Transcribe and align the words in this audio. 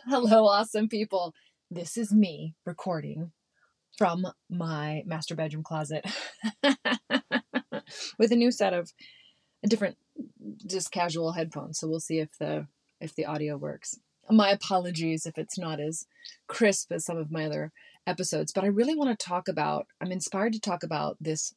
Hello, 0.04 0.46
awesome 0.46 0.88
people. 0.88 1.34
This 1.70 1.96
is 1.96 2.12
me 2.12 2.54
recording 2.64 3.32
from 3.96 4.26
my 4.50 5.02
master 5.06 5.34
bedroom 5.34 5.62
closet 5.62 6.04
with 8.18 8.30
a 8.30 8.36
new 8.36 8.50
set 8.50 8.74
of 8.74 8.92
different 9.66 9.96
just 10.66 10.92
casual 10.92 11.32
headphones. 11.32 11.78
So 11.78 11.88
we'll 11.88 12.00
see 12.00 12.18
if 12.18 12.36
the 12.38 12.66
if 13.00 13.14
the 13.14 13.24
audio 13.24 13.56
works. 13.56 13.98
My 14.30 14.50
apologies 14.50 15.24
if 15.24 15.38
it's 15.38 15.58
not 15.58 15.80
as 15.80 16.06
crisp 16.46 16.92
as 16.92 17.04
some 17.04 17.16
of 17.16 17.30
my 17.30 17.46
other 17.46 17.72
episodes, 18.06 18.52
but 18.52 18.64
I 18.64 18.68
really 18.68 18.94
want 18.94 19.18
to 19.18 19.26
talk 19.26 19.48
about 19.48 19.86
I'm 20.00 20.12
inspired 20.12 20.52
to 20.52 20.60
talk 20.60 20.82
about 20.82 21.16
this 21.20 21.54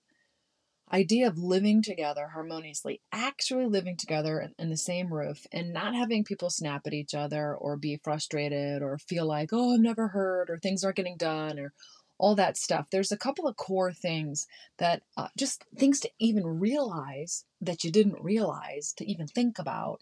idea 0.91 1.27
of 1.27 1.37
living 1.37 1.81
together 1.81 2.29
harmoniously, 2.33 3.01
actually 3.11 3.65
living 3.65 3.97
together 3.97 4.49
in, 4.57 4.69
the 4.69 4.77
same 4.77 5.13
roof 5.13 5.45
and 5.51 5.73
not 5.73 5.95
having 5.95 6.23
people 6.23 6.49
snap 6.49 6.85
at 6.85 6.93
each 6.93 7.13
other 7.13 7.55
or 7.55 7.77
be 7.77 7.99
frustrated 8.03 8.81
or 8.81 8.97
feel 8.97 9.25
like, 9.25 9.49
oh, 9.51 9.75
I'm 9.75 9.81
never 9.81 10.09
heard 10.09 10.49
or 10.49 10.57
things 10.57 10.83
aren't 10.83 10.97
getting 10.97 11.17
done 11.17 11.59
or 11.59 11.73
all 12.17 12.35
that 12.35 12.57
stuff. 12.57 12.87
There's 12.91 13.11
a 13.11 13.17
couple 13.17 13.47
of 13.47 13.55
core 13.55 13.93
things 13.93 14.47
that 14.77 15.03
uh, 15.15 15.29
just 15.37 15.63
things 15.77 15.99
to 16.01 16.09
even 16.19 16.45
realize 16.45 17.45
that 17.61 17.83
you 17.83 17.91
didn't 17.91 18.23
realize 18.23 18.93
to 18.97 19.09
even 19.09 19.27
think 19.27 19.57
about, 19.59 20.01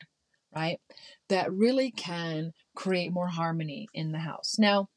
right? 0.55 0.79
That 1.29 1.53
really 1.53 1.91
can 1.91 2.53
create 2.75 3.13
more 3.13 3.27
harmony 3.27 3.87
in 3.93 4.11
the 4.11 4.19
house. 4.19 4.55
Now, 4.57 4.89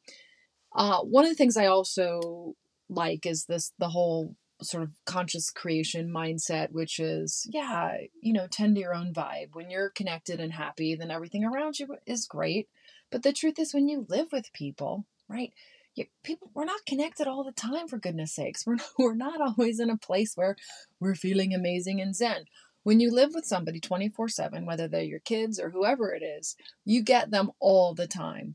uh, 0.75 1.00
one 1.00 1.25
of 1.25 1.30
the 1.30 1.36
things 1.36 1.56
I 1.56 1.66
also 1.66 2.55
like 2.88 3.27
is 3.27 3.45
this 3.45 3.72
the 3.78 3.88
whole 3.88 4.34
sort 4.62 4.82
of 4.82 4.91
conscious 5.05 5.50
creation 5.50 6.10
mindset, 6.10 6.73
which 6.73 6.98
is, 6.98 7.46
yeah, 7.50 7.96
you 8.20 8.32
know, 8.32 8.46
tend 8.46 8.74
to 8.77 8.80
your 8.80 8.95
own 8.95 9.12
vibe. 9.12 9.55
When 9.55 9.70
you're 9.70 9.91
connected 9.91 10.41
and 10.41 10.52
happy, 10.52 10.95
then 10.95 11.10
everything 11.10 11.45
around 11.45 11.78
you 11.78 11.96
is 12.06 12.27
great. 12.27 12.69
But 13.10 13.23
the 13.23 13.33
truth 13.33 13.59
is, 13.59 13.74
when 13.74 13.88
you 13.88 14.06
live 14.09 14.28
with 14.33 14.52
people, 14.52 15.06
right? 15.28 15.52
You, 15.94 16.06
people, 16.22 16.50
we're 16.55 16.64
not 16.64 16.86
connected 16.86 17.27
all 17.27 17.42
the 17.42 17.53
time, 17.53 17.88
for 17.88 17.98
goodness 17.98 18.34
sakes. 18.34 18.64
We're 18.66 18.77
not, 18.77 18.91
we're 18.98 19.14
not 19.14 19.41
always 19.41 19.81
in 19.81 19.91
a 19.91 19.97
place 19.97 20.36
where 20.36 20.56
we're 21.00 21.16
feeling 21.16 21.53
amazing 21.53 22.00
and 22.00 22.14
zen. 22.14 22.44
When 22.84 23.00
you 23.00 23.12
live 23.12 23.31
with 23.34 23.44
somebody 23.44 23.81
24 23.81 24.28
7, 24.28 24.66
whether 24.66 24.86
they're 24.86 25.03
your 25.03 25.20
kids 25.20 25.58
or 25.58 25.70
whoever 25.70 26.14
it 26.14 26.22
is, 26.22 26.56
you 26.84 27.03
get 27.03 27.31
them 27.31 27.50
all 27.58 27.94
the 27.94 28.06
time. 28.06 28.55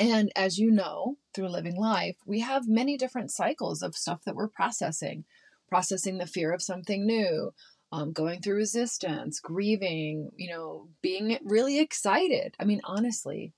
And 0.00 0.32
as 0.34 0.58
you 0.58 0.70
know, 0.70 1.18
through 1.34 1.50
living 1.50 1.76
life, 1.76 2.16
we 2.26 2.40
have 2.40 2.66
many 2.66 2.96
different 2.96 3.30
cycles 3.30 3.82
of 3.82 3.94
stuff 3.94 4.24
that 4.24 4.34
we're 4.34 4.48
processing 4.48 5.24
processing 5.68 6.18
the 6.18 6.26
fear 6.26 6.52
of 6.52 6.60
something 6.60 7.06
new, 7.06 7.52
um, 7.92 8.12
going 8.12 8.40
through 8.40 8.56
resistance, 8.56 9.40
grieving, 9.40 10.30
you 10.36 10.50
know, 10.50 10.88
being 11.00 11.38
really 11.44 11.78
excited. 11.78 12.54
I 12.58 12.64
mean, 12.64 12.80
honestly, 12.84 13.52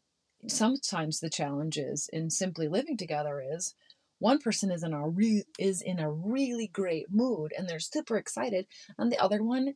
sometimes 0.46 1.20
the 1.20 1.30
challenges 1.30 2.08
in 2.12 2.28
simply 2.28 2.68
living 2.68 2.96
together 2.96 3.42
is 3.54 3.74
one 4.18 4.38
person 4.38 4.70
is 4.70 4.82
in 4.82 4.92
a 4.92 5.08
re- 5.08 5.44
is 5.58 5.80
in 5.80 5.98
a 5.98 6.10
really 6.10 6.68
great 6.68 7.06
mood 7.10 7.52
and 7.56 7.68
they're 7.68 7.80
super 7.80 8.16
excited 8.16 8.66
and 8.98 9.10
the 9.10 9.18
other 9.18 9.42
one 9.42 9.74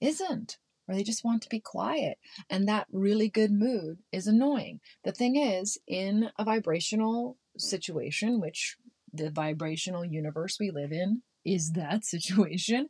isn't 0.00 0.58
or 0.88 0.94
they 0.94 1.02
just 1.02 1.24
want 1.24 1.42
to 1.42 1.48
be 1.48 1.60
quiet. 1.60 2.18
And 2.48 2.68
that 2.68 2.86
really 2.92 3.28
good 3.28 3.50
mood 3.50 3.98
is 4.12 4.26
annoying. 4.26 4.80
The 5.04 5.12
thing 5.12 5.36
is, 5.36 5.78
in 5.86 6.30
a 6.38 6.44
vibrational 6.44 7.36
situation, 7.58 8.40
which 8.40 8.76
the 9.12 9.30
vibrational 9.30 10.04
universe 10.04 10.58
we 10.60 10.70
live 10.70 10.92
in 10.92 11.22
is 11.44 11.72
that 11.72 12.04
situation, 12.04 12.88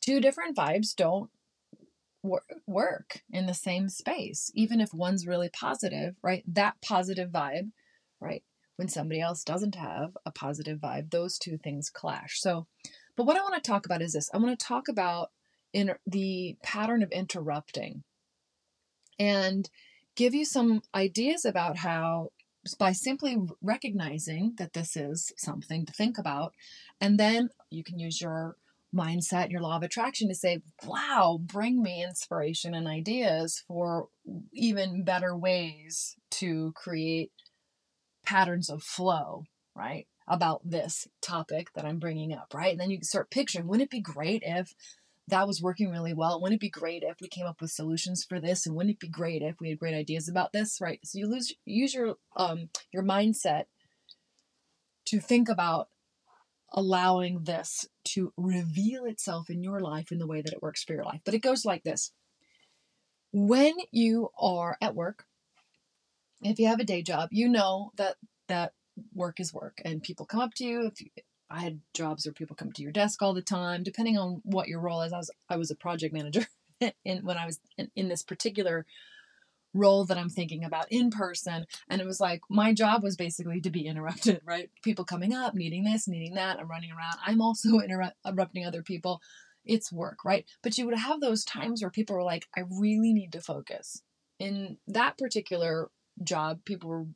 two 0.00 0.20
different 0.20 0.56
vibes 0.56 0.94
don't 0.94 1.30
wor- 2.22 2.44
work 2.66 3.22
in 3.30 3.46
the 3.46 3.54
same 3.54 3.88
space. 3.88 4.50
Even 4.54 4.80
if 4.80 4.94
one's 4.94 5.26
really 5.26 5.48
positive, 5.48 6.14
right? 6.22 6.44
That 6.46 6.80
positive 6.82 7.30
vibe, 7.30 7.70
right? 8.20 8.42
When 8.76 8.88
somebody 8.88 9.20
else 9.20 9.44
doesn't 9.44 9.74
have 9.74 10.16
a 10.24 10.30
positive 10.30 10.78
vibe, 10.78 11.10
those 11.10 11.38
two 11.38 11.58
things 11.58 11.90
clash. 11.90 12.40
So, 12.40 12.66
but 13.16 13.24
what 13.24 13.36
I 13.36 13.42
want 13.42 13.62
to 13.62 13.68
talk 13.68 13.84
about 13.84 14.02
is 14.02 14.14
this 14.14 14.30
I 14.32 14.38
want 14.38 14.58
to 14.58 14.66
talk 14.66 14.88
about 14.88 15.30
in 15.72 15.94
the 16.06 16.56
pattern 16.62 17.02
of 17.02 17.10
interrupting 17.10 18.02
and 19.18 19.68
give 20.16 20.34
you 20.34 20.44
some 20.44 20.82
ideas 20.94 21.44
about 21.44 21.78
how 21.78 22.30
by 22.78 22.92
simply 22.92 23.36
recognizing 23.60 24.54
that 24.58 24.72
this 24.72 24.96
is 24.96 25.32
something 25.36 25.84
to 25.84 25.92
think 25.92 26.16
about 26.16 26.52
and 27.00 27.18
then 27.18 27.48
you 27.70 27.82
can 27.82 27.98
use 27.98 28.20
your 28.20 28.56
mindset 28.94 29.50
your 29.50 29.60
law 29.60 29.76
of 29.76 29.82
attraction 29.82 30.28
to 30.28 30.34
say 30.34 30.60
wow 30.84 31.40
bring 31.42 31.82
me 31.82 32.04
inspiration 32.04 32.74
and 32.74 32.86
ideas 32.86 33.64
for 33.66 34.08
even 34.52 35.02
better 35.02 35.36
ways 35.36 36.14
to 36.30 36.72
create 36.76 37.32
patterns 38.24 38.70
of 38.70 38.82
flow 38.82 39.42
right 39.74 40.06
about 40.28 40.60
this 40.64 41.08
topic 41.20 41.72
that 41.74 41.84
i'm 41.84 41.98
bringing 41.98 42.32
up 42.32 42.52
right? 42.54 42.72
And 42.72 42.80
then 42.80 42.90
you 42.90 42.98
can 42.98 43.04
start 43.04 43.30
picturing 43.30 43.66
wouldn't 43.66 43.88
it 43.88 43.90
be 43.90 44.00
great 44.00 44.42
if 44.44 44.72
that 45.28 45.46
was 45.46 45.62
working 45.62 45.90
really 45.90 46.14
well. 46.14 46.40
Wouldn't 46.40 46.58
it 46.58 46.60
be 46.60 46.70
great 46.70 47.02
if 47.02 47.16
we 47.20 47.28
came 47.28 47.46
up 47.46 47.60
with 47.60 47.70
solutions 47.70 48.24
for 48.24 48.40
this? 48.40 48.66
And 48.66 48.74
wouldn't 48.74 48.94
it 48.94 49.00
be 49.00 49.08
great 49.08 49.42
if 49.42 49.60
we 49.60 49.70
had 49.70 49.78
great 49.78 49.94
ideas 49.94 50.28
about 50.28 50.52
this? 50.52 50.78
Right. 50.80 51.00
So 51.04 51.18
you 51.18 51.28
lose 51.28 51.54
use 51.64 51.94
your 51.94 52.16
um 52.36 52.68
your 52.92 53.02
mindset 53.02 53.64
to 55.06 55.20
think 55.20 55.48
about 55.48 55.88
allowing 56.72 57.44
this 57.44 57.86
to 58.04 58.32
reveal 58.36 59.04
itself 59.04 59.50
in 59.50 59.62
your 59.62 59.80
life 59.80 60.10
in 60.10 60.18
the 60.18 60.26
way 60.26 60.40
that 60.40 60.52
it 60.52 60.62
works 60.62 60.82
for 60.82 60.94
your 60.94 61.04
life. 61.04 61.20
But 61.24 61.34
it 61.34 61.42
goes 61.42 61.64
like 61.64 61.84
this. 61.84 62.12
When 63.32 63.74
you 63.90 64.30
are 64.38 64.76
at 64.80 64.94
work, 64.94 65.24
if 66.42 66.58
you 66.58 66.66
have 66.66 66.80
a 66.80 66.84
day 66.84 67.02
job, 67.02 67.28
you 67.32 67.48
know 67.48 67.92
that 67.96 68.16
that 68.48 68.72
work 69.14 69.40
is 69.40 69.54
work 69.54 69.80
and 69.84 70.02
people 70.02 70.26
come 70.26 70.40
up 70.40 70.54
to 70.54 70.64
you 70.64 70.86
if 70.86 71.00
you, 71.00 71.08
I 71.52 71.60
had 71.60 71.80
jobs 71.94 72.26
where 72.26 72.32
people 72.32 72.56
come 72.56 72.72
to 72.72 72.82
your 72.82 72.92
desk 72.92 73.22
all 73.22 73.34
the 73.34 73.42
time, 73.42 73.82
depending 73.82 74.18
on 74.18 74.40
what 74.44 74.68
your 74.68 74.80
role 74.80 75.02
is. 75.02 75.12
I 75.12 75.18
was 75.18 75.30
I 75.48 75.56
was 75.56 75.70
a 75.70 75.76
project 75.76 76.14
manager 76.14 76.46
in 77.04 77.24
when 77.24 77.36
I 77.36 77.46
was 77.46 77.60
in, 77.76 77.90
in 77.94 78.08
this 78.08 78.22
particular 78.22 78.86
role 79.74 80.04
that 80.04 80.18
I'm 80.18 80.28
thinking 80.28 80.64
about 80.64 80.86
in 80.90 81.10
person. 81.10 81.66
And 81.88 82.00
it 82.00 82.06
was 82.06 82.20
like 82.20 82.42
my 82.50 82.72
job 82.72 83.02
was 83.02 83.16
basically 83.16 83.60
to 83.60 83.70
be 83.70 83.86
interrupted, 83.86 84.40
right? 84.44 84.70
People 84.82 85.04
coming 85.04 85.32
up, 85.32 85.54
needing 85.54 85.84
this, 85.84 86.08
needing 86.08 86.34
that. 86.34 86.58
I'm 86.58 86.68
running 86.68 86.92
around. 86.92 87.16
I'm 87.24 87.40
also 87.40 87.78
interrupting 88.24 88.66
other 88.66 88.82
people. 88.82 89.20
It's 89.64 89.92
work, 89.92 90.24
right? 90.24 90.44
But 90.62 90.76
you 90.76 90.86
would 90.86 90.98
have 90.98 91.20
those 91.20 91.44
times 91.44 91.82
where 91.82 91.90
people 91.90 92.16
were 92.16 92.24
like, 92.24 92.48
I 92.56 92.62
really 92.68 93.12
need 93.12 93.32
to 93.32 93.40
focus. 93.40 94.02
In 94.38 94.78
that 94.88 95.16
particular 95.16 95.88
job, 96.22 96.64
people 96.64 96.90
were 96.90 97.06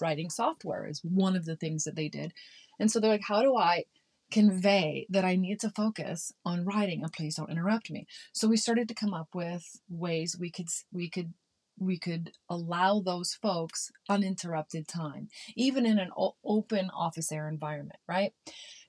writing 0.00 0.30
software, 0.30 0.86
is 0.86 1.00
one 1.02 1.34
of 1.34 1.46
the 1.46 1.56
things 1.56 1.84
that 1.84 1.96
they 1.96 2.08
did. 2.08 2.32
And 2.78 2.90
so 2.90 3.00
they're 3.00 3.10
like, 3.10 3.24
how 3.26 3.42
do 3.42 3.56
I 3.56 3.84
convey 4.30 5.06
that 5.10 5.24
I 5.24 5.36
need 5.36 5.60
to 5.60 5.70
focus 5.70 6.32
on 6.44 6.64
writing 6.64 7.02
and 7.02 7.12
please 7.12 7.36
don't 7.36 7.50
interrupt 7.50 7.90
me? 7.90 8.06
So 8.32 8.48
we 8.48 8.56
started 8.56 8.88
to 8.88 8.94
come 8.94 9.14
up 9.14 9.28
with 9.34 9.64
ways 9.88 10.36
we 10.38 10.50
could 10.50 10.68
we 10.92 11.08
could 11.08 11.32
we 11.78 11.98
could 11.98 12.32
allow 12.48 13.00
those 13.00 13.34
folks 13.34 13.90
uninterrupted 14.08 14.88
time, 14.88 15.28
even 15.56 15.84
in 15.84 15.98
an 15.98 16.10
open 16.44 16.90
office 16.90 17.30
air 17.30 17.48
environment, 17.48 17.98
right? 18.08 18.32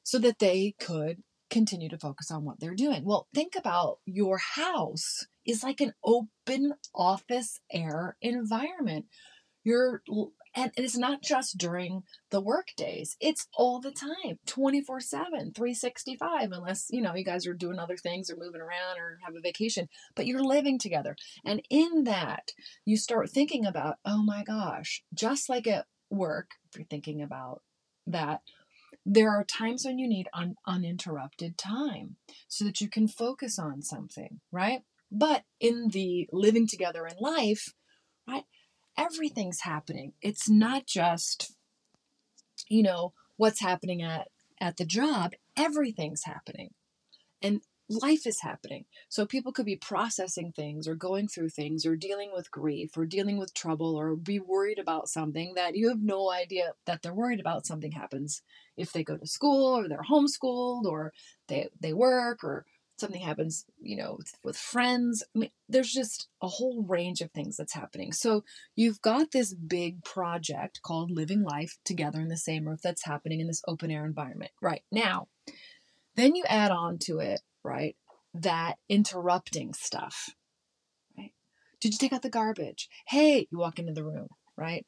So 0.03 0.19
that 0.19 0.39
they 0.39 0.73
could 0.79 1.23
continue 1.49 1.89
to 1.89 1.97
focus 1.97 2.31
on 2.31 2.43
what 2.43 2.59
they're 2.59 2.75
doing. 2.75 3.05
Well, 3.05 3.27
think 3.33 3.55
about 3.55 3.99
your 4.05 4.37
house 4.37 5.25
is 5.45 5.63
like 5.63 5.81
an 5.81 5.93
open 6.03 6.73
office 6.93 7.59
air 7.71 8.17
environment. 8.21 9.05
Your 9.63 10.01
and 10.57 10.71
it's 10.75 10.97
not 10.97 11.21
just 11.21 11.59
during 11.59 12.01
the 12.31 12.41
work 12.41 12.69
days, 12.75 13.15
it's 13.21 13.47
all 13.55 13.79
the 13.79 13.91
time, 13.91 14.39
24 14.47 14.99
7, 14.99 15.53
365, 15.53 16.51
unless, 16.51 16.87
you 16.89 16.99
know, 16.99 17.13
you 17.13 17.23
guys 17.23 17.45
are 17.45 17.53
doing 17.53 17.77
other 17.77 17.95
things 17.95 18.31
or 18.31 18.37
moving 18.37 18.59
around 18.59 18.97
or 18.97 19.19
have 19.23 19.35
a 19.35 19.39
vacation, 19.39 19.87
but 20.15 20.25
you're 20.25 20.43
living 20.43 20.79
together. 20.79 21.15
And 21.45 21.61
in 21.69 22.05
that, 22.05 22.53
you 22.85 22.97
start 22.97 23.29
thinking 23.29 23.67
about, 23.67 23.97
oh 24.03 24.23
my 24.23 24.43
gosh, 24.43 25.03
just 25.13 25.47
like 25.47 25.67
at 25.67 25.85
work, 26.09 26.49
if 26.71 26.79
you're 26.79 26.87
thinking 26.87 27.21
about 27.21 27.61
that, 28.07 28.41
there 29.05 29.29
are 29.29 29.43
times 29.43 29.85
when 29.85 29.99
you 29.99 30.07
need 30.07 30.27
un- 30.33 30.55
uninterrupted 30.65 31.55
time 31.55 32.15
so 32.47 32.65
that 32.65 32.81
you 32.81 32.89
can 32.89 33.07
focus 33.07 33.59
on 33.59 33.83
something, 33.83 34.39
right? 34.51 34.81
But 35.11 35.43
in 35.59 35.89
the 35.89 36.27
living 36.33 36.67
together 36.67 37.05
in 37.05 37.15
life, 37.19 37.73
right? 38.27 38.43
Everything's 38.97 39.61
happening. 39.61 40.13
It's 40.21 40.49
not 40.49 40.85
just, 40.85 41.53
you 42.67 42.83
know, 42.83 43.13
what's 43.37 43.61
happening 43.61 44.01
at, 44.01 44.29
at 44.59 44.77
the 44.77 44.85
job, 44.85 45.33
everything's 45.55 46.23
happening. 46.23 46.73
And 47.41 47.61
life 47.89 48.27
is 48.27 48.41
happening. 48.41 48.85
So 49.07 49.25
people 49.25 49.51
could 49.51 49.65
be 49.65 49.75
processing 49.75 50.51
things 50.51 50.87
or 50.87 50.95
going 50.95 51.27
through 51.27 51.49
things 51.49 51.85
or 51.85 51.95
dealing 51.95 52.31
with 52.33 52.51
grief 52.51 52.97
or 52.97 53.05
dealing 53.05 53.37
with 53.37 53.53
trouble 53.53 53.95
or 53.95 54.15
be 54.15 54.39
worried 54.39 54.79
about 54.79 55.07
something 55.07 55.53
that 55.55 55.75
you 55.75 55.87
have 55.89 56.01
no 56.01 56.31
idea 56.31 56.73
that 56.85 57.01
they're 57.01 57.13
worried 57.13 57.39
about 57.39 57.65
something 57.65 57.91
happens 57.91 58.41
if 58.75 58.91
they 58.91 59.03
go 59.03 59.15
to 59.15 59.27
school 59.27 59.77
or 59.77 59.87
they're 59.87 60.01
homeschooled 60.09 60.85
or 60.85 61.13
they, 61.47 61.69
they 61.79 61.93
work 61.93 62.43
or 62.43 62.65
something 62.97 63.21
happens, 63.21 63.65
you 63.79 63.95
know, 63.95 64.19
with, 64.43 64.57
friends. 64.57 65.23
I 65.35 65.39
mean, 65.39 65.51
there's 65.69 65.91
just 65.91 66.27
a 66.41 66.47
whole 66.47 66.83
range 66.83 67.21
of 67.21 67.31
things 67.31 67.57
that's 67.57 67.73
happening. 67.73 68.11
So 68.11 68.43
you've 68.75 69.01
got 69.01 69.31
this 69.31 69.53
big 69.53 70.03
project 70.03 70.81
called 70.81 71.11
Living 71.11 71.43
Life 71.43 71.77
Together 71.85 72.19
in 72.19 72.27
the 72.27 72.37
Same 72.37 72.67
Roof 72.67 72.81
that's 72.81 73.05
happening 73.05 73.39
in 73.39 73.47
this 73.47 73.63
open 73.67 73.91
air 73.91 74.05
environment 74.05 74.51
right 74.61 74.83
now. 74.91 75.27
Then 76.15 76.35
you 76.35 76.43
add 76.47 76.71
on 76.71 76.97
to 76.99 77.19
it, 77.19 77.41
right, 77.63 77.95
that 78.33 78.77
interrupting 78.89 79.73
stuff, 79.73 80.29
right? 81.17 81.33
Did 81.79 81.93
you 81.93 81.99
take 81.99 82.13
out 82.13 82.23
the 82.23 82.29
garbage? 82.29 82.89
Hey, 83.07 83.47
you 83.51 83.59
walk 83.59 83.77
into 83.77 83.93
the 83.93 84.03
room, 84.03 84.29
right? 84.55 84.85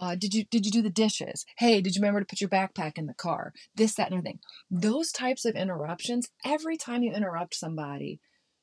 Uh, 0.00 0.14
did 0.14 0.32
you 0.32 0.44
did 0.44 0.64
you 0.64 0.70
do 0.70 0.82
the 0.82 0.90
dishes? 0.90 1.44
Hey, 1.56 1.80
did 1.80 1.96
you 1.96 2.00
remember 2.00 2.20
to 2.20 2.26
put 2.26 2.40
your 2.40 2.50
backpack 2.50 2.98
in 2.98 3.06
the 3.06 3.14
car? 3.14 3.52
This, 3.74 3.94
that, 3.94 4.10
and 4.10 4.18
everything. 4.18 4.38
Those 4.70 5.10
types 5.10 5.44
of 5.44 5.56
interruptions. 5.56 6.28
Every 6.44 6.76
time 6.76 7.02
you 7.02 7.12
interrupt 7.12 7.54
somebody, 7.54 8.20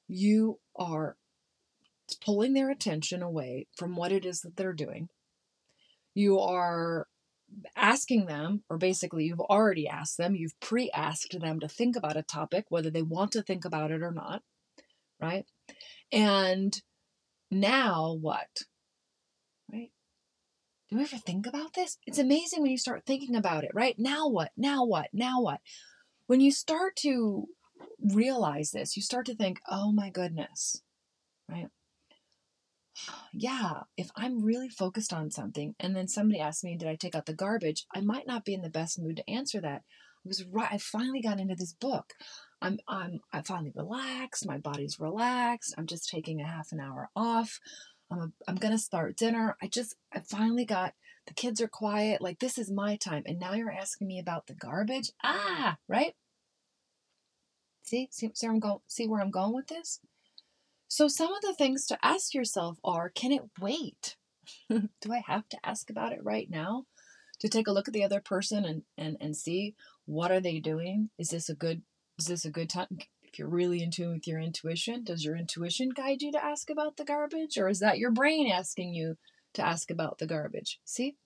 you 0.07 0.59
are 0.75 1.17
pulling 2.23 2.53
their 2.53 2.69
attention 2.69 3.21
away 3.21 3.67
from 3.77 3.95
what 3.95 4.11
it 4.11 4.25
is 4.25 4.41
that 4.41 4.55
they're 4.55 4.73
doing. 4.73 5.09
You 6.13 6.39
are 6.39 7.07
asking 7.75 8.25
them, 8.25 8.63
or 8.69 8.77
basically 8.77 9.25
you've 9.25 9.39
already 9.39 9.87
asked 9.87 10.17
them, 10.17 10.35
you've 10.35 10.59
pre-asked 10.59 11.39
them 11.39 11.59
to 11.59 11.67
think 11.67 11.95
about 11.95 12.17
a 12.17 12.23
topic, 12.23 12.65
whether 12.69 12.89
they 12.89 13.01
want 13.01 13.31
to 13.33 13.41
think 13.41 13.65
about 13.65 13.91
it 13.91 14.01
or 14.01 14.11
not, 14.11 14.41
right? 15.21 15.45
And 16.11 16.79
now 17.51 18.17
what? 18.19 18.63
You 20.95 21.01
ever 21.01 21.17
think 21.17 21.45
about 21.45 21.73
this? 21.73 21.97
It's 22.07 22.19
amazing 22.19 22.61
when 22.61 22.71
you 22.71 22.77
start 22.77 23.03
thinking 23.05 23.35
about 23.35 23.65
it, 23.65 23.71
right? 23.73 23.95
Now 23.97 24.29
what? 24.29 24.51
Now 24.55 24.85
what? 24.85 25.09
Now 25.11 25.41
what? 25.41 25.59
When 26.27 26.39
you 26.39 26.53
start 26.53 26.95
to 27.01 27.47
realize 28.13 28.71
this, 28.71 28.95
you 28.95 29.03
start 29.03 29.25
to 29.25 29.35
think, 29.35 29.59
oh 29.69 29.91
my 29.91 30.09
goodness, 30.09 30.81
right? 31.49 31.67
Yeah, 33.33 33.81
if 33.97 34.09
I'm 34.15 34.41
really 34.41 34.69
focused 34.69 35.11
on 35.11 35.31
something 35.31 35.75
and 35.81 35.93
then 35.93 36.07
somebody 36.07 36.39
asks 36.39 36.63
me, 36.63 36.77
did 36.77 36.87
I 36.87 36.95
take 36.95 37.13
out 37.13 37.25
the 37.25 37.33
garbage? 37.33 37.85
I 37.93 37.99
might 37.99 38.25
not 38.25 38.45
be 38.45 38.53
in 38.53 38.61
the 38.61 38.69
best 38.69 38.97
mood 38.97 39.17
to 39.17 39.29
answer 39.29 39.59
that. 39.59 39.81
I 39.81 40.27
was 40.29 40.45
right. 40.45 40.71
I 40.71 40.77
finally 40.77 41.21
got 41.21 41.41
into 41.41 41.55
this 41.55 41.73
book. 41.73 42.13
I'm, 42.61 42.79
I'm, 42.87 43.19
I 43.33 43.41
finally 43.41 43.73
relaxed. 43.75 44.47
My 44.47 44.59
body's 44.59 44.97
relaxed. 44.97 45.75
I'm 45.77 45.87
just 45.87 46.07
taking 46.09 46.39
a 46.39 46.47
half 46.47 46.71
an 46.71 46.79
hour 46.79 47.09
off. 47.17 47.59
I'm, 48.11 48.19
a, 48.19 48.31
I'm 48.47 48.55
gonna 48.55 48.77
start 48.77 49.17
dinner. 49.17 49.57
I 49.61 49.67
just 49.67 49.95
I 50.13 50.19
finally 50.19 50.65
got 50.65 50.93
the 51.27 51.33
kids 51.33 51.61
are 51.61 51.67
quiet. 51.67 52.21
Like 52.21 52.39
this 52.39 52.57
is 52.57 52.71
my 52.71 52.95
time, 52.95 53.23
and 53.25 53.39
now 53.39 53.53
you're 53.53 53.71
asking 53.71 54.07
me 54.07 54.19
about 54.19 54.47
the 54.47 54.53
garbage. 54.53 55.11
Ah, 55.23 55.77
right. 55.87 56.13
See, 57.83 58.07
see, 58.11 58.31
see 58.33 58.47
where 58.47 58.53
I'm 58.53 58.59
going. 58.59 58.79
See 58.87 59.07
where 59.07 59.21
I'm 59.21 59.31
going 59.31 59.53
with 59.53 59.67
this. 59.67 59.99
So 60.87 61.07
some 61.07 61.33
of 61.33 61.41
the 61.41 61.53
things 61.53 61.85
to 61.87 62.05
ask 62.05 62.33
yourself 62.33 62.77
are: 62.83 63.09
Can 63.09 63.31
it 63.31 63.43
wait? 63.59 64.15
Do 64.69 65.11
I 65.11 65.23
have 65.25 65.49
to 65.49 65.57
ask 65.63 65.89
about 65.89 66.13
it 66.13 66.23
right 66.23 66.49
now? 66.49 66.85
To 67.39 67.49
take 67.49 67.67
a 67.67 67.71
look 67.71 67.87
at 67.87 67.93
the 67.93 68.03
other 68.03 68.21
person 68.21 68.65
and 68.65 68.83
and 68.97 69.17
and 69.19 69.35
see 69.35 69.75
what 70.05 70.31
are 70.31 70.39
they 70.39 70.59
doing? 70.59 71.09
Is 71.17 71.29
this 71.29 71.49
a 71.49 71.55
good 71.55 71.81
is 72.19 72.27
this 72.27 72.45
a 72.45 72.51
good 72.51 72.69
time? 72.69 72.99
If 73.35 73.39
you're 73.39 73.49
really 73.49 73.83
in 73.83 73.91
tune 73.91 74.13
with 74.13 74.27
your 74.27 74.39
intuition, 74.39 75.03
does 75.03 75.25
your 75.25 75.35
intuition 75.35 75.89
guide 75.89 76.21
you 76.21 76.31
to 76.31 76.43
ask 76.43 76.69
about 76.69 76.95
the 76.95 77.03
garbage? 77.03 77.57
Or 77.57 77.67
is 77.67 77.79
that 77.81 77.97
your 77.97 78.11
brain 78.11 78.49
asking 78.49 78.93
you 78.93 79.17
to 79.55 79.61
ask 79.61 79.91
about 79.91 80.19
the 80.19 80.25
garbage? 80.25 80.79
See? 80.85 81.17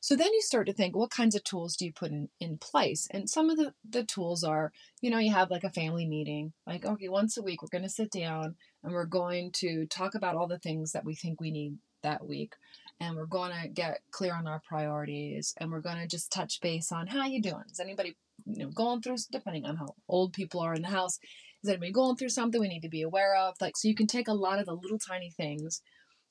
So 0.00 0.16
then 0.16 0.32
you 0.32 0.40
start 0.40 0.66
to 0.68 0.72
think, 0.72 0.96
what 0.96 1.10
kinds 1.10 1.34
of 1.34 1.44
tools 1.44 1.76
do 1.76 1.84
you 1.84 1.92
put 1.92 2.10
in, 2.10 2.30
in 2.40 2.56
place? 2.56 3.06
And 3.10 3.28
some 3.28 3.50
of 3.50 3.58
the, 3.58 3.74
the 3.86 4.02
tools 4.02 4.42
are, 4.42 4.72
you 5.02 5.10
know, 5.10 5.18
you 5.18 5.30
have 5.30 5.50
like 5.50 5.62
a 5.62 5.68
family 5.68 6.06
meeting, 6.06 6.54
like, 6.66 6.86
okay, 6.86 7.10
once 7.10 7.36
a 7.36 7.42
week, 7.42 7.60
we're 7.60 7.68
going 7.68 7.84
to 7.84 7.90
sit 7.90 8.10
down 8.10 8.56
and 8.82 8.94
we're 8.94 9.04
going 9.04 9.50
to 9.56 9.84
talk 9.86 10.14
about 10.14 10.36
all 10.36 10.48
the 10.48 10.58
things 10.58 10.92
that 10.92 11.04
we 11.04 11.14
think 11.14 11.38
we 11.38 11.50
need 11.50 11.76
that 12.02 12.26
week. 12.26 12.54
And 12.98 13.14
we're 13.14 13.26
going 13.26 13.52
to 13.62 13.68
get 13.68 14.00
clear 14.10 14.34
on 14.34 14.46
our 14.46 14.62
priorities 14.66 15.54
and 15.58 15.70
we're 15.70 15.80
going 15.80 15.98
to 15.98 16.06
just 16.06 16.32
touch 16.32 16.62
base 16.62 16.90
on 16.92 17.08
how 17.08 17.26
you 17.26 17.42
doing? 17.42 17.64
Is 17.70 17.78
anybody 17.78 18.16
you 18.46 18.64
know 18.64 18.70
going 18.70 19.00
through 19.00 19.16
depending 19.30 19.64
on 19.64 19.76
how 19.76 19.94
old 20.08 20.32
people 20.32 20.60
are 20.60 20.74
in 20.74 20.82
the 20.82 20.88
house 20.88 21.18
is 21.62 21.70
anybody 21.70 21.92
going 21.92 22.16
through 22.16 22.28
something 22.28 22.60
we 22.60 22.68
need 22.68 22.80
to 22.80 22.88
be 22.88 23.02
aware 23.02 23.34
of 23.36 23.54
like 23.60 23.76
so 23.76 23.88
you 23.88 23.94
can 23.94 24.06
take 24.06 24.28
a 24.28 24.34
lot 24.34 24.58
of 24.58 24.66
the 24.66 24.74
little 24.74 24.98
tiny 24.98 25.30
things 25.30 25.82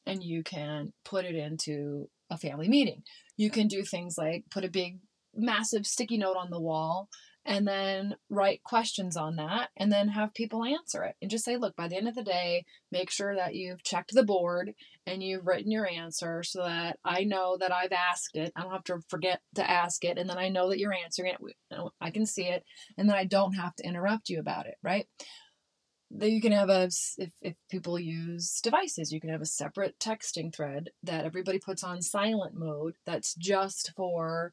and 0.05 0.23
you 0.23 0.43
can 0.43 0.93
put 1.05 1.25
it 1.25 1.35
into 1.35 2.09
a 2.29 2.37
family 2.37 2.67
meeting. 2.67 3.03
You 3.37 3.49
can 3.49 3.67
do 3.67 3.83
things 3.83 4.15
like 4.17 4.45
put 4.49 4.65
a 4.65 4.69
big 4.69 4.99
massive 5.35 5.85
sticky 5.85 6.17
note 6.17 6.37
on 6.37 6.49
the 6.49 6.59
wall 6.59 7.09
and 7.45 7.67
then 7.67 8.15
write 8.29 8.63
questions 8.63 9.17
on 9.17 9.35
that 9.35 9.69
and 9.75 9.91
then 9.91 10.09
have 10.09 10.33
people 10.33 10.63
answer 10.63 11.03
it 11.03 11.15
and 11.21 11.31
just 11.31 11.43
say 11.43 11.57
look 11.57 11.75
by 11.75 11.87
the 11.87 11.95
end 11.95 12.07
of 12.07 12.15
the 12.15 12.23
day 12.23 12.63
make 12.91 13.09
sure 13.09 13.35
that 13.35 13.55
you've 13.55 13.83
checked 13.83 14.13
the 14.13 14.23
board 14.23 14.73
and 15.07 15.23
you've 15.23 15.47
written 15.47 15.71
your 15.71 15.89
answer 15.89 16.43
so 16.43 16.63
that 16.63 16.97
i 17.03 17.23
know 17.23 17.57
that 17.59 17.71
i've 17.71 17.91
asked 17.91 18.35
it. 18.35 18.51
I 18.55 18.61
don't 18.61 18.71
have 18.71 18.83
to 18.85 18.99
forget 19.09 19.41
to 19.55 19.69
ask 19.69 20.03
it 20.03 20.17
and 20.17 20.29
then 20.29 20.37
i 20.37 20.49
know 20.49 20.69
that 20.69 20.79
you're 20.79 20.93
answering 20.93 21.33
it 21.33 21.83
i 21.99 22.11
can 22.11 22.25
see 22.25 22.45
it 22.45 22.63
and 22.97 23.09
then 23.09 23.15
i 23.15 23.25
don't 23.25 23.53
have 23.53 23.75
to 23.75 23.87
interrupt 23.87 24.29
you 24.29 24.39
about 24.39 24.67
it 24.67 24.75
right? 24.83 25.07
That 26.13 26.29
you 26.29 26.41
can 26.41 26.51
have 26.51 26.69
a 26.69 26.89
if, 27.17 27.29
if 27.41 27.55
people 27.69 27.97
use 27.97 28.59
devices 28.61 29.11
you 29.11 29.21
can 29.21 29.29
have 29.29 29.41
a 29.41 29.45
separate 29.45 29.97
texting 29.97 30.53
thread 30.53 30.89
that 31.03 31.23
everybody 31.25 31.57
puts 31.57 31.83
on 31.83 32.01
silent 32.01 32.53
mode 32.53 32.95
that's 33.05 33.33
just 33.35 33.93
for 33.95 34.51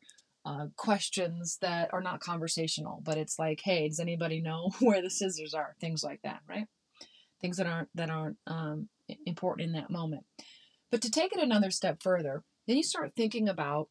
uh, 0.48 0.66
questions 0.76 1.58
that 1.60 1.90
are 1.92 2.00
not 2.00 2.20
conversational, 2.20 3.02
but 3.04 3.18
it's 3.18 3.38
like, 3.38 3.60
hey, 3.62 3.86
does 3.86 4.00
anybody 4.00 4.40
know 4.40 4.70
where 4.80 5.02
the 5.02 5.10
scissors 5.10 5.52
are? 5.52 5.74
Things 5.78 6.02
like 6.02 6.22
that, 6.22 6.40
right? 6.48 6.66
Things 7.40 7.58
that 7.58 7.66
aren't 7.66 7.90
that 7.94 8.08
aren't 8.08 8.38
um, 8.46 8.88
important 9.26 9.66
in 9.66 9.72
that 9.74 9.90
moment. 9.90 10.24
But 10.90 11.02
to 11.02 11.10
take 11.10 11.36
it 11.36 11.42
another 11.42 11.70
step 11.70 12.02
further, 12.02 12.44
then 12.66 12.78
you 12.78 12.82
start 12.82 13.12
thinking 13.14 13.46
about 13.48 13.88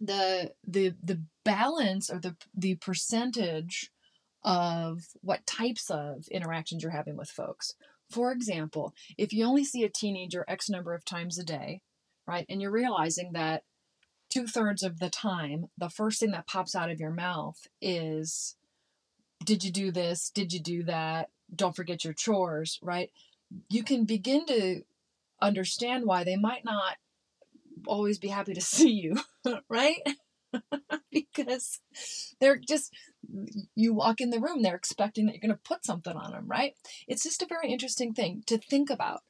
the 0.00 0.52
the 0.66 0.94
the 1.00 1.22
balance 1.44 2.10
or 2.10 2.18
the 2.18 2.36
the 2.52 2.74
percentage 2.74 3.90
of 4.42 5.02
what 5.20 5.46
types 5.46 5.90
of 5.90 6.26
interactions 6.28 6.82
you're 6.82 6.90
having 6.90 7.16
with 7.16 7.30
folks. 7.30 7.74
For 8.10 8.32
example, 8.32 8.94
if 9.16 9.32
you 9.32 9.44
only 9.44 9.64
see 9.64 9.84
a 9.84 9.88
teenager 9.88 10.44
X 10.48 10.68
number 10.68 10.92
of 10.92 11.04
times 11.04 11.38
a 11.38 11.44
day, 11.44 11.82
right, 12.26 12.46
and 12.48 12.60
you're 12.60 12.72
realizing 12.72 13.30
that 13.34 13.62
two 14.30 14.46
thirds 14.46 14.82
of 14.82 14.98
the 14.98 15.10
time, 15.10 15.66
the 15.78 15.88
first 15.88 16.20
thing 16.20 16.32
that 16.32 16.46
pops 16.46 16.74
out 16.74 16.90
of 16.90 17.00
your 17.00 17.10
mouth 17.10 17.66
is, 17.80 18.56
Did 19.44 19.64
you 19.64 19.70
do 19.70 19.90
this? 19.90 20.30
Did 20.30 20.52
you 20.52 20.60
do 20.60 20.82
that? 20.84 21.30
Don't 21.54 21.76
forget 21.76 22.04
your 22.04 22.14
chores, 22.14 22.78
right? 22.82 23.10
You 23.68 23.84
can 23.84 24.04
begin 24.04 24.46
to 24.46 24.82
understand 25.40 26.04
why 26.04 26.24
they 26.24 26.36
might 26.36 26.64
not 26.64 26.96
always 27.86 28.18
be 28.18 28.28
happy 28.28 28.54
to 28.54 28.60
see 28.60 28.90
you, 28.90 29.16
right? 29.68 30.00
because 31.12 31.80
they're 32.40 32.56
just, 32.56 32.92
you 33.74 33.94
walk 33.94 34.20
in 34.20 34.30
the 34.30 34.40
room, 34.40 34.62
they're 34.62 34.74
expecting 34.74 35.26
that 35.26 35.32
you're 35.32 35.40
going 35.40 35.50
to 35.50 35.68
put 35.68 35.84
something 35.84 36.16
on 36.16 36.32
them, 36.32 36.46
right? 36.46 36.74
It's 37.06 37.22
just 37.22 37.42
a 37.42 37.46
very 37.46 37.70
interesting 37.70 38.14
thing 38.14 38.42
to 38.46 38.58
think 38.58 38.90
about 38.90 39.22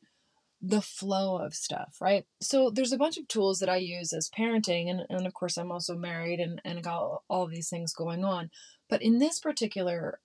the 0.68 0.82
flow 0.82 1.36
of 1.36 1.54
stuff, 1.54 1.96
right? 2.00 2.24
So 2.40 2.70
there's 2.70 2.92
a 2.92 2.98
bunch 2.98 3.18
of 3.18 3.28
tools 3.28 3.60
that 3.60 3.68
I 3.68 3.76
use 3.76 4.12
as 4.12 4.28
parenting, 4.28 4.90
and, 4.90 5.02
and 5.08 5.26
of 5.26 5.32
course, 5.32 5.56
I'm 5.56 5.70
also 5.70 5.96
married 5.96 6.40
and, 6.40 6.60
and 6.64 6.82
got 6.82 7.22
all, 7.28 7.46
these 7.46 7.68
things 7.68 7.94
going 7.94 8.24
on. 8.24 8.50
But 8.88 9.00
in 9.00 9.18
this 9.18 9.38
particular 9.38 10.18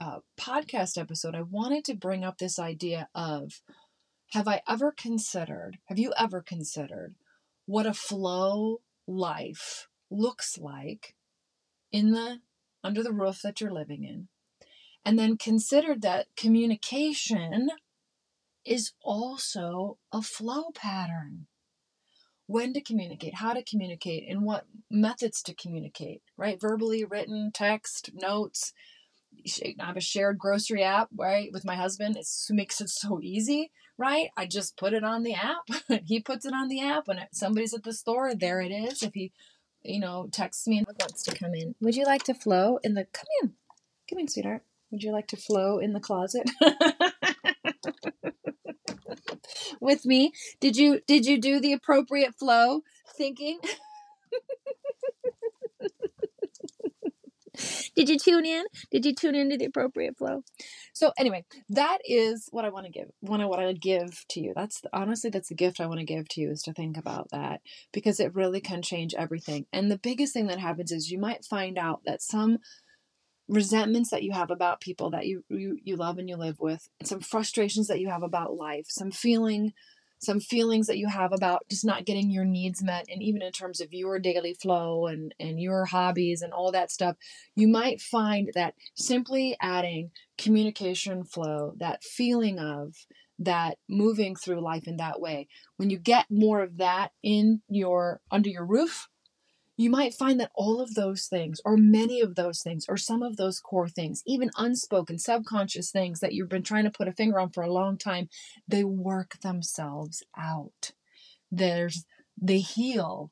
uh, 0.00 0.18
podcast 0.36 0.98
episode, 0.98 1.36
I 1.36 1.42
wanted 1.42 1.84
to 1.84 1.94
bring 1.94 2.24
up 2.24 2.38
this 2.38 2.58
idea 2.58 3.08
of 3.14 3.60
have 4.32 4.48
I 4.48 4.62
ever 4.68 4.90
considered, 4.90 5.78
have 5.84 5.98
you 5.98 6.12
ever 6.18 6.42
considered 6.42 7.14
what 7.66 7.86
a 7.86 7.94
flow 7.94 8.80
life 9.06 9.88
looks 10.10 10.58
like 10.58 11.14
in 11.92 12.10
the 12.10 12.40
under 12.82 13.02
the 13.02 13.12
roof 13.12 13.42
that 13.42 13.60
you're 13.60 13.72
living 13.72 14.02
in? 14.02 14.26
And 15.04 15.18
then 15.18 15.36
considered 15.36 16.02
that 16.02 16.26
communication 16.36 17.68
is 18.64 18.92
also 19.02 19.98
a 20.12 20.22
flow 20.22 20.70
pattern. 20.74 21.46
When 22.46 22.74
to 22.74 22.80
communicate, 22.80 23.36
how 23.36 23.54
to 23.54 23.64
communicate, 23.64 24.28
and 24.28 24.42
what 24.42 24.66
methods 24.90 25.42
to 25.44 25.54
communicate, 25.54 26.22
right? 26.36 26.60
Verbally, 26.60 27.04
written, 27.04 27.50
text, 27.54 28.10
notes. 28.12 28.72
I 29.62 29.74
have 29.78 29.96
a 29.96 30.00
shared 30.00 30.38
grocery 30.38 30.82
app, 30.82 31.08
right, 31.16 31.50
with 31.52 31.64
my 31.64 31.74
husband. 31.74 32.16
It 32.16 32.26
makes 32.50 32.80
it 32.80 32.90
so 32.90 33.20
easy, 33.22 33.70
right? 33.96 34.28
I 34.36 34.46
just 34.46 34.76
put 34.76 34.92
it 34.92 35.04
on 35.04 35.22
the 35.22 35.34
app. 35.34 35.64
he 36.04 36.20
puts 36.20 36.44
it 36.44 36.52
on 36.52 36.68
the 36.68 36.82
app. 36.82 37.08
When 37.08 37.20
somebody's 37.32 37.74
at 37.74 37.82
the 37.82 37.94
store, 37.94 38.34
there 38.34 38.60
it 38.60 38.70
is. 38.70 39.02
If 39.02 39.14
he, 39.14 39.32
you 39.82 40.00
know, 40.00 40.28
texts 40.30 40.66
me 40.68 40.78
and 40.78 40.86
wants 40.86 41.22
to 41.24 41.34
come 41.34 41.54
in, 41.54 41.74
would 41.80 41.96
you 41.96 42.04
like 42.04 42.24
to 42.24 42.34
flow 42.34 42.78
in 42.82 42.94
the? 42.94 43.06
Come 43.12 43.26
in, 43.42 43.52
come 44.08 44.18
in, 44.18 44.28
sweetheart. 44.28 44.62
Would 44.90 45.02
you 45.02 45.12
like 45.12 45.28
to 45.28 45.36
flow 45.36 45.78
in 45.78 45.92
the 45.92 46.00
closet? 46.00 46.48
with 49.80 50.04
me. 50.04 50.32
Did 50.60 50.76
you 50.76 51.00
did 51.06 51.26
you 51.26 51.40
do 51.40 51.60
the 51.60 51.72
appropriate 51.72 52.34
flow 52.38 52.82
thinking? 53.16 53.60
Did 57.94 58.08
you 58.08 58.18
tune 58.18 58.44
in? 58.44 58.64
Did 58.90 59.06
you 59.06 59.14
tune 59.14 59.36
into 59.36 59.56
the 59.56 59.66
appropriate 59.66 60.18
flow? 60.18 60.42
So 60.92 61.12
anyway, 61.16 61.44
that 61.68 61.98
is 62.04 62.48
what 62.50 62.64
I 62.64 62.70
want 62.70 62.86
to 62.86 62.92
give. 62.92 63.08
One 63.20 63.40
of 63.40 63.48
what 63.48 63.60
I 63.60 63.72
give 63.72 64.24
to 64.30 64.40
you. 64.40 64.52
That's 64.56 64.80
the, 64.80 64.88
honestly 64.92 65.30
that's 65.30 65.48
the 65.48 65.54
gift 65.54 65.80
I 65.80 65.86
want 65.86 66.00
to 66.00 66.04
give 66.04 66.28
to 66.30 66.40
you 66.40 66.50
is 66.50 66.62
to 66.62 66.72
think 66.72 66.96
about 66.96 67.28
that 67.30 67.60
because 67.92 68.18
it 68.18 68.34
really 68.34 68.60
can 68.60 68.82
change 68.82 69.14
everything. 69.14 69.66
And 69.72 69.90
the 69.90 69.98
biggest 69.98 70.32
thing 70.32 70.48
that 70.48 70.58
happens 70.58 70.90
is 70.90 71.10
you 71.10 71.18
might 71.18 71.44
find 71.44 71.78
out 71.78 72.00
that 72.06 72.22
some 72.22 72.58
resentments 73.48 74.10
that 74.10 74.22
you 74.22 74.32
have 74.32 74.50
about 74.50 74.80
people 74.80 75.10
that 75.10 75.26
you 75.26 75.44
you, 75.48 75.78
you 75.82 75.96
love 75.96 76.18
and 76.18 76.28
you 76.28 76.36
live 76.36 76.60
with, 76.60 76.88
some 77.02 77.20
frustrations 77.20 77.88
that 77.88 78.00
you 78.00 78.08
have 78.08 78.22
about 78.22 78.56
life, 78.56 78.86
some 78.88 79.10
feeling 79.10 79.72
some 80.24 80.40
feelings 80.40 80.86
that 80.86 80.98
you 80.98 81.08
have 81.08 81.32
about 81.32 81.62
just 81.68 81.84
not 81.84 82.04
getting 82.04 82.30
your 82.30 82.44
needs 82.44 82.82
met 82.82 83.04
and 83.08 83.22
even 83.22 83.42
in 83.42 83.52
terms 83.52 83.80
of 83.80 83.92
your 83.92 84.18
daily 84.18 84.54
flow 84.54 85.06
and 85.06 85.34
and 85.38 85.60
your 85.60 85.84
hobbies 85.84 86.42
and 86.42 86.52
all 86.52 86.72
that 86.72 86.90
stuff 86.90 87.16
you 87.54 87.68
might 87.68 88.00
find 88.00 88.50
that 88.54 88.74
simply 88.94 89.56
adding 89.60 90.10
communication 90.38 91.24
flow 91.24 91.74
that 91.76 92.02
feeling 92.02 92.58
of 92.58 93.06
that 93.38 93.78
moving 93.88 94.34
through 94.34 94.60
life 94.60 94.86
in 94.86 94.96
that 94.96 95.20
way 95.20 95.46
when 95.76 95.90
you 95.90 95.98
get 95.98 96.26
more 96.30 96.62
of 96.62 96.78
that 96.78 97.10
in 97.22 97.60
your 97.68 98.20
under 98.30 98.48
your 98.48 98.64
roof 98.64 99.08
you 99.76 99.90
might 99.90 100.14
find 100.14 100.38
that 100.40 100.52
all 100.54 100.80
of 100.80 100.94
those 100.94 101.26
things, 101.26 101.60
or 101.64 101.76
many 101.76 102.20
of 102.20 102.34
those 102.36 102.62
things, 102.62 102.86
or 102.88 102.96
some 102.96 103.22
of 103.22 103.36
those 103.36 103.60
core 103.60 103.88
things, 103.88 104.22
even 104.26 104.50
unspoken, 104.56 105.18
subconscious 105.18 105.90
things 105.90 106.20
that 106.20 106.32
you've 106.32 106.48
been 106.48 106.62
trying 106.62 106.84
to 106.84 106.90
put 106.90 107.08
a 107.08 107.12
finger 107.12 107.40
on 107.40 107.50
for 107.50 107.62
a 107.62 107.72
long 107.72 107.98
time, 107.98 108.28
they 108.68 108.84
work 108.84 109.40
themselves 109.40 110.22
out. 110.36 110.92
There's 111.50 112.04
they 112.40 112.58
heal 112.58 113.30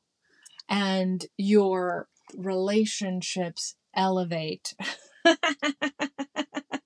and 0.69 1.25
your 1.37 2.07
relationships 2.35 3.75
elevate. 3.95 4.73